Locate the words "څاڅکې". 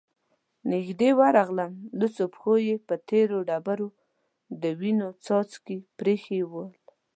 5.25-5.77